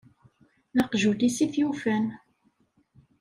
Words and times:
D 0.75 0.77
aqjun-is 0.81 1.37
i 1.45 1.47
t-yufan. 1.53 2.05